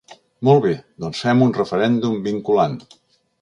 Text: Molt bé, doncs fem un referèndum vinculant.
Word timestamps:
Molt 0.47 0.61
bé, 0.63 0.71
doncs 1.05 1.21
fem 1.27 1.43
un 1.49 1.53
referèndum 1.59 2.17
vinculant. 2.29 2.77